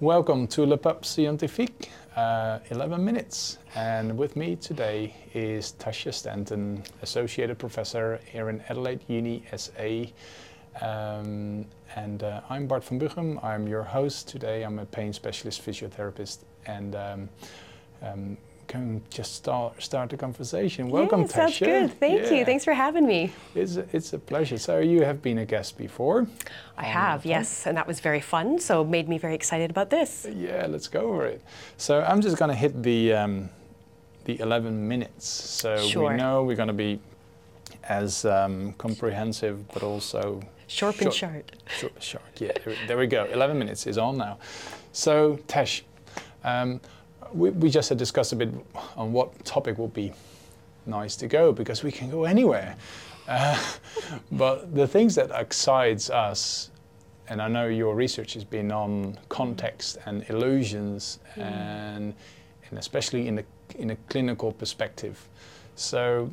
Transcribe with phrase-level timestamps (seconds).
[0.00, 3.58] Welcome to Le Pub Scientifique, uh, 11 minutes.
[3.74, 10.06] And with me today is Tasha Stanton, Associated Professor here in Adelaide Uni SA.
[10.80, 11.66] Um,
[11.96, 13.44] and uh, I'm Bart van Buchem.
[13.44, 14.62] I'm your host today.
[14.62, 17.28] I'm a pain specialist physiotherapist and um,
[18.00, 18.38] um,
[18.70, 20.88] can just start start the conversation.
[20.90, 21.64] Welcome, yeah, sounds Tasha.
[21.66, 21.88] good.
[21.98, 22.34] Thank Yeah.
[22.34, 22.44] you.
[22.44, 23.32] Thanks for having me.
[23.54, 24.58] It's a, it's a pleasure.
[24.58, 26.26] So you have been a guest before.
[26.78, 28.58] I have, yes, and that was very fun.
[28.60, 30.26] So made me very excited about this.
[30.48, 31.40] Yeah, let's go over it.
[31.76, 33.50] So I'm just gonna hit the um,
[34.24, 35.26] the 11 minutes.
[35.62, 36.10] So Sure.
[36.10, 37.00] we know we're gonna be
[37.88, 41.50] as um, comprehensive, but also Sharp and short.
[41.78, 42.02] short.
[42.02, 42.22] short.
[42.40, 43.24] Yeah, there, there we go.
[43.24, 44.38] 11 minutes is on now.
[44.92, 45.82] So Tesh,
[46.44, 46.80] um,
[47.32, 48.50] we, we just had discussed a bit
[48.96, 50.12] on what topic would be
[50.86, 52.76] nice to go because we can go anywhere.
[53.28, 53.56] Uh,
[54.32, 56.72] but the things that excites us,
[57.28, 62.12] and I know your research has been on context and illusions, and
[62.68, 63.44] and especially in the
[63.76, 65.28] in a clinical perspective.
[65.76, 66.32] So,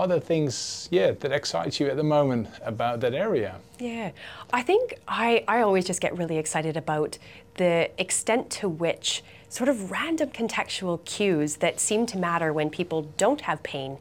[0.00, 3.56] are there things, yeah, that excites you at the moment about that area?
[3.78, 4.10] Yeah,
[4.52, 7.18] I think I, I always just get really excited about
[7.54, 13.02] the extent to which sort of random contextual cues that seem to matter when people
[13.16, 13.98] don't have pain,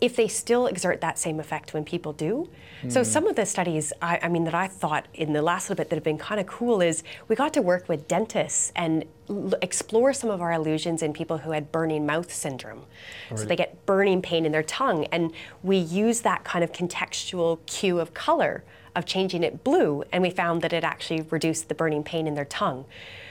[0.00, 2.48] if they still exert that same effect when people do.
[2.88, 3.04] So hmm.
[3.04, 5.90] some of the studies, I, I mean, that I thought in the last little bit
[5.90, 9.52] that have been kind of cool is we got to work with dentists and l-
[9.60, 12.86] explore some of our illusions in people who had burning mouth syndrome.
[13.34, 17.58] So they get burning pain in their tongue, and we use that kind of contextual
[17.66, 18.64] cue of color
[18.96, 22.34] of changing it blue, and we found that it actually reduced the burning pain in
[22.34, 22.86] their tongue.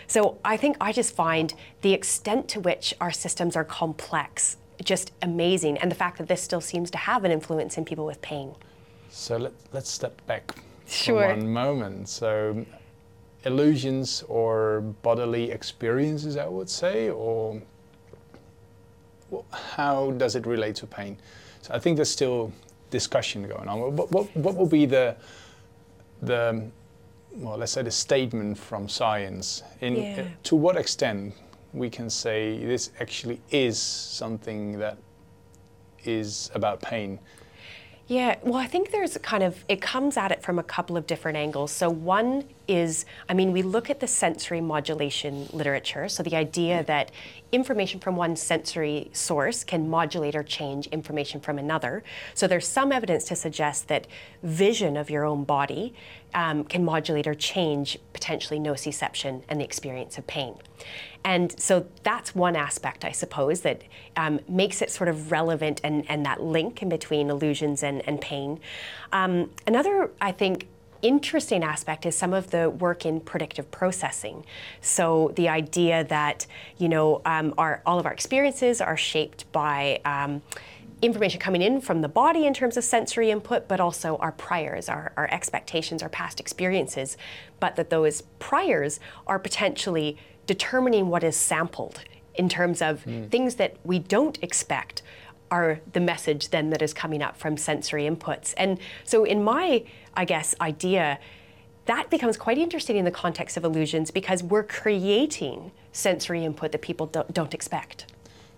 [0.07, 5.11] So I think I just find the extent to which our systems are complex just
[5.21, 8.21] amazing, and the fact that this still seems to have an influence in people with
[8.21, 8.55] pain.
[9.09, 10.55] So let, let's step back
[10.87, 11.21] Sure.
[11.23, 12.09] for one moment.
[12.09, 12.65] So,
[13.43, 17.61] illusions or bodily experiences, I would say, or
[19.51, 21.17] how does it relate to pain?
[21.61, 22.51] So, I think there's still
[22.89, 23.95] discussion going on.
[23.95, 25.15] What, what, what will be the,
[26.21, 26.63] the,
[27.33, 29.63] well, let's say the statement from science?
[29.81, 30.27] In, Yeah.
[30.43, 31.35] To what extent
[31.73, 34.97] we can say this actually is something that
[36.03, 37.19] is about pain?
[38.07, 41.05] Yeah, well, I think there's kind of, it comes at it from a couple of
[41.05, 41.71] different angles.
[41.71, 46.07] So, one is, I mean, we look at the sensory modulation literature.
[46.07, 47.11] So, the idea that
[47.51, 52.03] information from one sensory source can modulate or change information from another.
[52.35, 54.07] So, there's some evidence to suggest that
[54.43, 55.93] vision of your own body
[56.33, 60.55] um, can modulate or change potentially nociception and the experience of pain.
[61.25, 63.81] And so that's one aspect, I suppose, that
[64.15, 68.21] um, makes it sort of relevant and, and that link in between illusions and, and
[68.21, 68.59] pain.
[69.11, 70.67] Um, another, I think,
[71.01, 74.45] interesting aspect is some of the work in predictive processing.
[74.81, 76.45] So the idea that,
[76.77, 80.41] you know, um, our, all of our experiences are shaped by um,
[81.01, 84.89] information coming in from the body in terms of sensory input, but also our priors,
[84.89, 87.17] our, our expectations, our past experiences,
[87.59, 92.01] but that those priors are potentially determining what is sampled
[92.35, 95.01] in terms of things that we don't expect
[95.51, 98.53] are the message then that is coming up from sensory inputs.
[98.57, 99.83] And so in my,
[100.15, 101.19] I guess, idea,
[101.85, 106.81] that becomes quite interesting in the context of illusions because we're creating sensory input that
[106.81, 108.13] people don't, don't expect.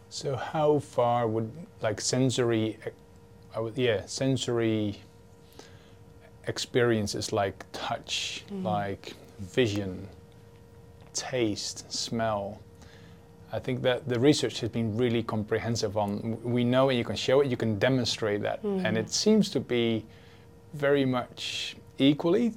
[0.10, 1.50] So how far would
[1.82, 2.78] like sensory,
[3.56, 5.00] I would, yeah, sensory
[6.48, 8.66] experiences like touch, mm-hmm.
[8.66, 10.08] like vision,
[11.14, 12.60] taste, smell.
[13.54, 16.42] I think that the research has been really comprehensive on.
[16.44, 18.86] We know and you can show it, you can demonstrate that, hmm.
[18.86, 20.06] and it seems to be
[20.74, 22.54] very much equally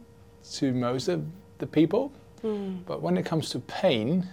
[0.55, 1.25] to most of
[1.59, 2.12] the people.
[2.43, 2.77] Hmm.
[2.87, 4.29] But when it comes to pain,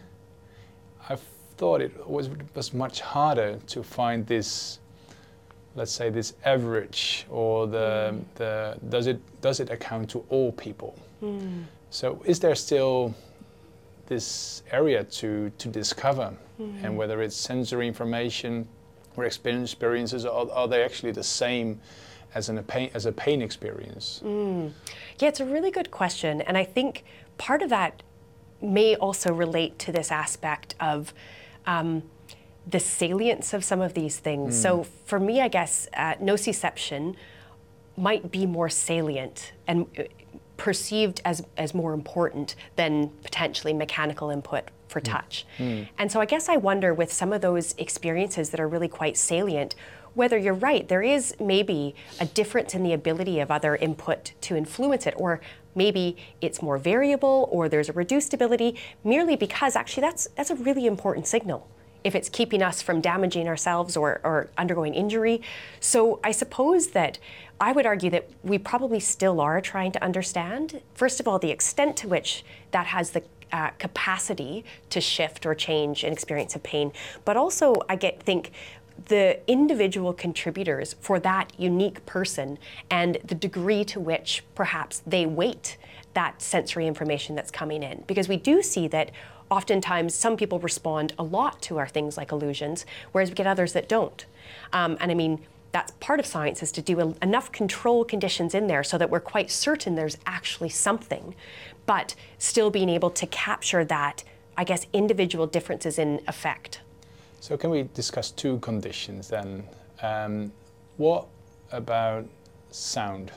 [1.09, 1.17] I
[1.57, 4.79] thought it was was much harder to find this,
[5.75, 8.19] let's say, this average or the hmm.
[8.35, 10.95] the does it does it account to all people?
[11.89, 13.13] So is there still
[14.11, 16.33] this area to to discover,
[16.83, 18.67] and whether it's sensory information
[19.15, 21.79] or experience experiences, are, are they actually the same
[22.35, 24.21] as an, a pain as a pain experience?
[25.19, 26.41] Yeah, it's a really good question.
[26.41, 27.03] And I think
[27.37, 28.03] part of that
[28.61, 31.13] may also relate to this aspect of
[31.65, 32.03] um,
[32.67, 34.61] the salience of some of these things.
[34.61, 37.15] So for me, I guess uh, nociception
[37.97, 39.87] might be more salient and
[40.61, 45.05] perceived as, as more important than potentially mechanical input for hmm.
[45.05, 45.43] touch.
[45.57, 45.83] Hmm.
[45.97, 49.17] And so I guess I wonder with some of those experiences that are really quite
[49.17, 49.73] salient,
[50.13, 54.55] whether you're right, there is maybe a difference in the ability of other input to
[54.55, 55.41] influence it, or
[55.73, 60.55] maybe it's more variable, or there's a reduced ability, merely because actually that's, that's a
[60.55, 61.67] really important signal
[62.03, 65.41] if it's keeping us from damaging ourselves or, or undergoing injury.
[65.79, 67.19] So I suppose that
[67.59, 71.51] I would argue that we probably still are trying to understand, first of all, the
[71.51, 76.63] extent to which that has the uh, capacity to shift or change an experience of
[76.63, 76.91] pain,
[77.25, 78.51] but also I get think
[79.07, 82.57] the individual contributors for that unique person
[82.89, 85.77] and the degree to which perhaps they weight
[86.13, 88.03] that sensory information that's coming in.
[88.07, 89.11] Because we do see that
[89.51, 93.73] oftentimes some people respond a lot to our things like illusions, whereas we get others
[93.73, 94.25] that don't.
[94.73, 95.39] Um, and I mean,
[95.73, 99.09] that's part of science is to do a, enough control conditions in there so that
[99.09, 101.35] we're quite certain there's actually something,
[101.85, 104.23] but still being able to capture that,
[104.57, 106.81] I guess, individual differences in effect.
[107.39, 109.63] So can we discuss two conditions then?
[110.01, 110.51] Um,
[110.97, 111.27] what
[111.71, 112.25] about
[112.71, 113.31] sound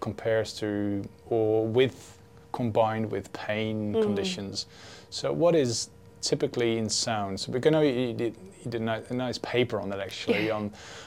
[0.00, 2.17] compares to or with
[2.62, 4.02] combined with pain Mm.
[4.06, 4.66] conditions?
[5.10, 5.90] So what is
[6.30, 7.32] typically in sound?
[7.40, 8.32] So because I know you did,
[8.62, 10.64] you did a nice paper on that actually on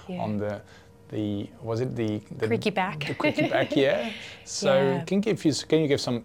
[0.08, 0.24] Yeah.
[0.24, 0.54] on the
[1.16, 3.00] the was it the, the Creaky back.
[3.10, 4.10] the creaky back yeah.
[4.46, 5.04] So Yeah.
[5.08, 6.24] can you give you can you give some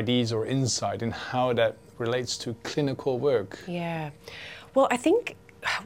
[0.00, 3.50] ideas or insight in how that relates to clinical work?
[3.66, 4.10] Yeah.
[4.74, 5.34] Well, I think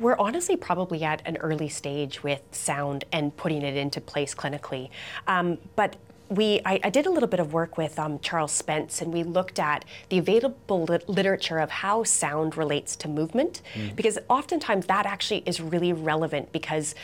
[0.02, 4.84] we're honestly probably at an early stage with sound and putting it into place clinically.
[5.34, 5.96] Um, but
[6.28, 9.23] we, I, I did a little bit of work with um, Charles Spence, and we
[9.23, 13.62] looked at the available lit- literature of how sound relates to movement,
[13.94, 16.94] because oftentimes that actually is really relevant because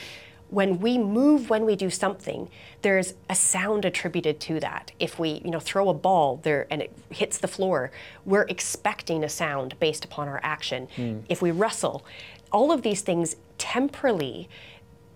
[0.50, 2.46] when we move when we do something
[2.82, 4.92] there's a sound attributed to that.
[4.98, 7.90] If we you know throw a ball there and it hits the floor
[8.26, 10.88] we're expecting a sound based upon our action.
[11.28, 12.04] If we wrestle
[12.50, 14.48] all of these things temporally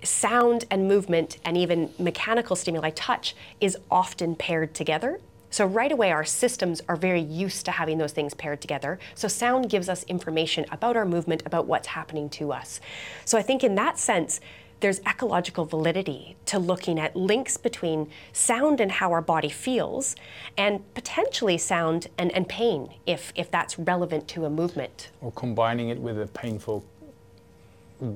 [0.02, 5.20] sound and movement and even mechanical stimuli touch is often paired together.
[5.50, 8.98] So right away our systems are very used to having those things paired together.
[9.14, 12.80] So sound gives us information about our movement about what's happening to us.
[13.24, 14.40] So i think in that sense
[14.80, 20.14] there's ecological validity to looking at links between sound and how our body feels
[20.56, 25.10] and potentially sound and, and pain if, if that's relevant to a movement.
[25.22, 26.84] Or combining it with a painful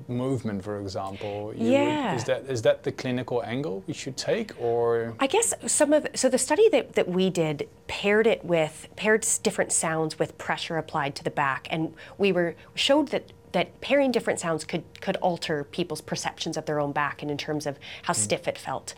[0.09, 1.53] movement, for example.
[1.55, 2.15] you would- Yeah.
[2.15, 6.07] is that is that the clinical angle we should take, or I guess some of
[6.15, 10.77] so the study that, that we did paired it with paired different sounds with pressure
[10.77, 15.17] applied to the back, and we were showed that that pairing different sounds could could
[15.17, 18.95] alter people's perceptions of their own back and in terms of how stiff it felt.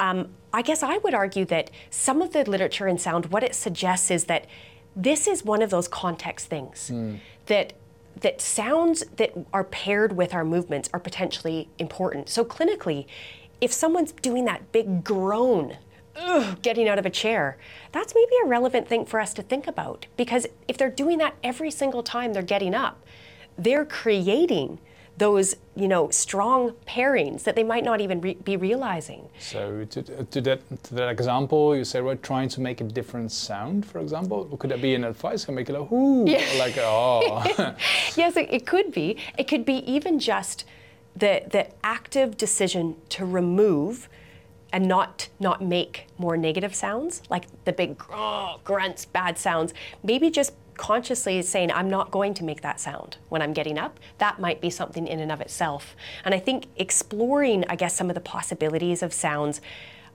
[0.00, 3.54] Um, I guess I would argue that some of the literature in sound, what it
[3.54, 4.46] suggests is that
[4.96, 6.90] this is one of those context things
[7.46, 7.72] that
[8.20, 12.28] that sounds that are paired with our movements are potentially important.
[12.28, 13.06] So clinically,
[13.60, 15.76] if someone's doing that big groan,
[16.16, 17.56] ugh, getting out of a chair,
[17.92, 21.34] that's maybe a relevant thing for us to think about because if they're doing that
[21.42, 23.04] every single time they're getting up,
[23.56, 24.78] they're creating
[25.18, 29.28] those, you know, strong pairings that they might not even re- be realizing.
[29.38, 33.30] so to, to that to that example, you say we're trying to make a different
[33.30, 34.44] sound, for example.
[34.58, 35.44] Could that be an advice?
[35.44, 37.44] Can make it like ooh, or like oh,
[38.16, 39.16] yes, it, it could be.
[39.36, 40.64] It could be even just
[41.14, 44.08] the the active decision to remove
[44.72, 47.96] and not not make more negative sounds, like the big
[48.64, 49.74] grunts, bad sounds.
[50.02, 53.98] Maybe just consciously saying, I'm not going to make that sound when I'm getting up.
[54.18, 55.94] That might be something in and of itself.
[56.24, 59.60] And I think exploring, I guess, some of the possibilities of sounds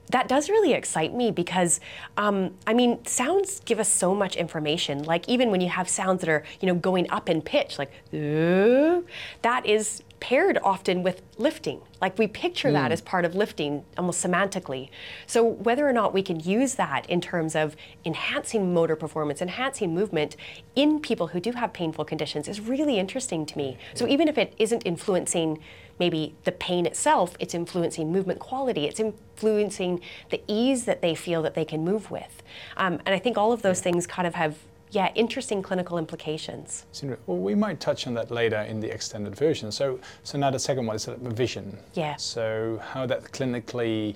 [0.10, 1.80] that does really excite me because
[2.16, 6.22] um, i mean sounds give us so much information like even when you have sounds
[6.22, 11.82] that are you know going up in pitch like that is paired often with lifting.
[12.02, 14.90] Like we picture that as part of lifting almost semantically.
[15.26, 19.94] So whether or not we can use that in terms of enhancing motor performance enhancing
[19.94, 20.36] movement
[20.76, 23.78] in people who do have painful conditions is really interesting to me.
[23.94, 25.60] So even if it isn't influencing
[26.00, 31.42] maybe the pain itself, it's influencing movement quality, it's influencing the ease that they feel
[31.42, 32.44] that they can move with.
[32.76, 34.58] Um, and I think all of those things kind of have,
[34.92, 36.86] yeah, interesting clinical implications.
[37.26, 39.72] Well, we might touch on that later in the extended version.
[39.72, 41.78] So, so now the second one is vision.
[41.94, 42.16] Yeah.
[42.16, 44.16] So how that clinically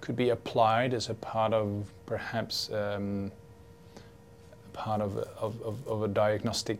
[0.00, 3.30] could be applied as a part of perhaps um,
[4.72, 6.78] part of, a- of, of, of a diagnostic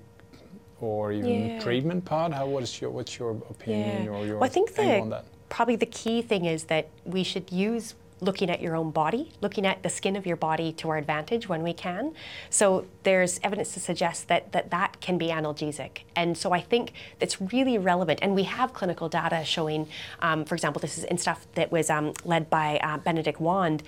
[0.80, 1.60] or even Yeah.
[1.60, 2.32] treatment part.
[2.32, 4.10] How what is your what's your opinion Yeah.
[4.10, 5.26] or your Well, I think the, on that?
[5.50, 9.66] probably the key thing is that we should use looking at your own body, looking
[9.66, 12.14] at the skin of your body to our advantage when we can.
[12.48, 16.02] So there's evidence to suggest that that, that can be analgesic.
[16.14, 18.20] And so I think that's really relevant.
[18.22, 19.88] And we have clinical data showing,
[20.20, 23.82] um, for example, this is in stuff that was um, led by uh, Benedict Wand,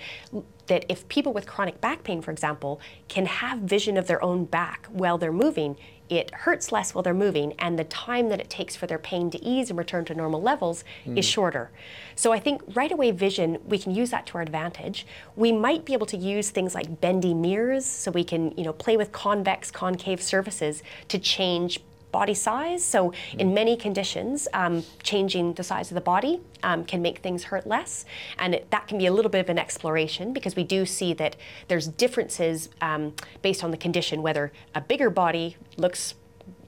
[0.67, 4.45] that if people with chronic back pain, for example, can have vision of their own
[4.45, 5.77] back while they're moving,
[6.09, 9.31] it hurts less while they're moving, and the time that it takes for their pain
[9.31, 11.17] to ease and return to normal levels mm.
[11.17, 11.71] is shorter.
[12.15, 15.05] So I think right away vision, we can use that to our advantage.
[15.35, 18.73] We might be able to use things like bendy mirrors, so we can you know
[18.73, 21.81] play with convex, concave surfaces to change
[22.19, 22.81] body size.
[22.81, 22.99] So
[23.37, 27.65] in many conditions, um, changing the size of the body um, can make things hurt
[27.75, 28.05] less.
[28.39, 31.11] And it, that can be a little bit of an exploration because we do see
[31.21, 31.35] that
[31.67, 36.15] there's differences um, based on the condition, whether a bigger body looks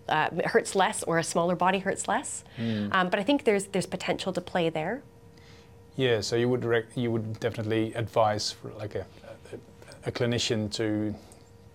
[0.10, 2.44] uh, hurts less or a smaller body hurts less.
[2.58, 2.94] Mm.
[2.94, 4.96] Um, but I think there's there's potential to play there.
[5.96, 6.64] Yeah, so you would
[7.04, 9.06] you would definitely advise for like a,
[9.54, 11.16] a, a clinician to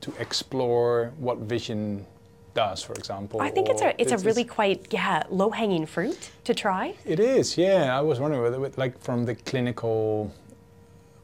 [0.04, 2.06] to explore what vision
[2.54, 3.40] does, for example.
[3.40, 6.94] I think it's a it's, it's a really quite yeah low hanging fruit to try.
[7.04, 7.96] It is, yeah.
[7.96, 10.32] I was wondering whether, like from the clinical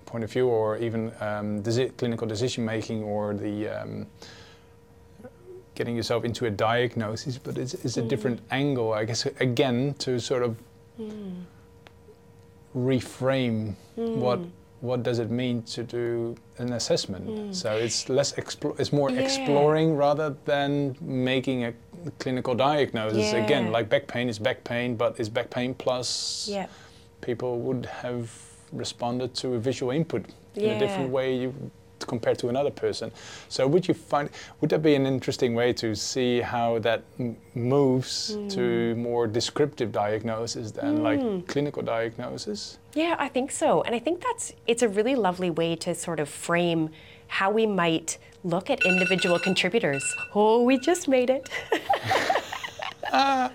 [0.07, 1.63] point of view, or even um,
[1.97, 4.07] clinical decision making, or the um,
[5.75, 8.09] getting yourself into a diagnosis, but it's, it's a mm.
[8.09, 9.27] different angle, I guess.
[9.39, 10.57] Again, to sort of
[11.01, 11.43] mm.
[12.77, 14.17] reframe mm.
[14.17, 14.41] what
[14.81, 17.27] what does it mean to do an assessment?
[17.27, 17.55] Mm.
[17.55, 19.21] So it's less explo- it's more yeah.
[19.21, 21.75] exploring rather than making a
[22.19, 23.33] clinical diagnosis.
[23.33, 23.45] Yeah.
[23.45, 26.67] Again, like back pain is back pain, but is back pain plus yeah.
[27.21, 28.31] people would have
[28.73, 31.71] responded to a visual input in a different way you
[32.07, 33.11] compared to another person.
[33.49, 37.37] So would you find would that be an interesting way to see how that m-
[37.55, 38.51] moves mm.
[38.55, 41.03] to more descriptive diagnosis than mm.
[41.03, 42.79] like clinical diagnosis?
[42.95, 43.83] Yeah, I think so.
[43.83, 46.91] And I think that's it's a really lovely way to sort of frame
[47.29, 50.05] how we might look at individual contributors.
[50.35, 51.49] Oh, we just made it.
[53.13, 53.53] ah.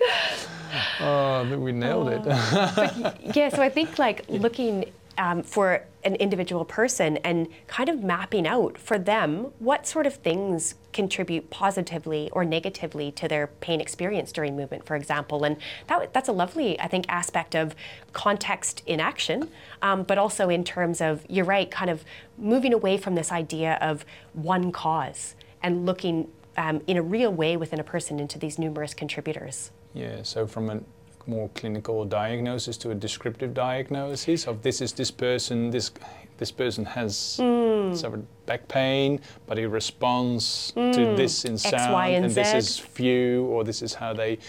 [1.00, 2.24] Oh, we nailed it.
[2.24, 8.04] but, yeah, so I think like looking um, for an individual person and kind of
[8.04, 13.82] mapping out for them what sort of things contribute positively or negatively to their pain
[13.82, 15.44] experience during movement, for example.
[15.44, 15.58] And
[15.88, 17.76] that, that's a lovely, I think, aspect of
[18.12, 19.50] context in action,
[19.82, 22.04] um, but also in terms of, you're right, kind of
[22.38, 27.58] moving away from this idea of one cause and looking um, in a real way
[27.58, 29.72] within a person into these numerous contributors.
[29.94, 30.86] Yeah, so from an
[31.28, 35.92] more clinical diagnosis to a descriptive diagnosis of this is this person, this
[36.38, 37.96] this person has mm.
[37.96, 40.94] suffered back pain, but he responds mm.
[40.94, 44.14] to this in sound, X, y, and, and this is few, or this is how
[44.14, 44.40] they.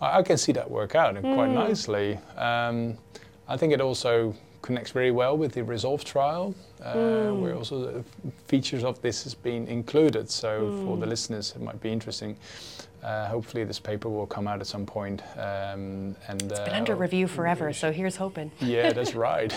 [0.00, 1.34] I, I can see that work out mm.
[1.34, 2.18] quite nicely.
[2.36, 2.98] Um,
[3.48, 7.40] I think it also connects very well with the Resolve trial, uh, mm.
[7.40, 8.04] where also
[8.48, 10.28] features of this has been included.
[10.28, 10.84] So mm.
[10.84, 12.36] for the listeners, it might be interesting.
[13.06, 15.22] Uh, hopefully, this paper will come out at some point.
[15.36, 18.50] Um, and it's been uh, under review forever, so here's hoping.
[18.58, 19.54] Yeah, that's right.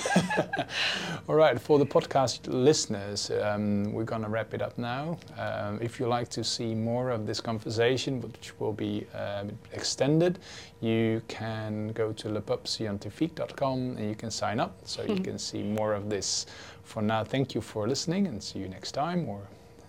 [1.27, 5.17] All right, for the podcast listeners, um, we're going to wrap it up now.
[5.39, 10.37] Um, if you like to see more of this conversation, which will be um, extended,
[10.79, 15.93] you can go to lepubscientifique.com and you can sign up so you can see more
[15.93, 16.45] of this.
[16.83, 19.41] For now, thank you for listening and see you next time, or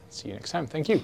[0.08, 0.66] see you next time.
[0.66, 1.02] Thank you.